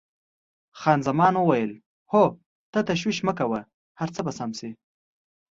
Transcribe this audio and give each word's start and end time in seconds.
خان 0.79 0.99
زمان 1.07 1.33
وویل: 1.37 1.71
هو، 1.71 1.79
خو 2.09 2.23
ته 2.71 2.79
تشویش 2.89 3.17
مه 3.27 3.33
کوه، 3.39 3.61
هر 3.99 4.09
څه 4.15 4.19
به 4.25 4.31
سم 4.37 4.51
شي. 4.59 4.69